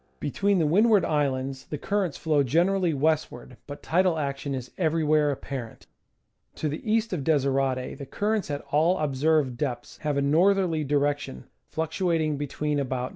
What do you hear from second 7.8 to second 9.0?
the currents at all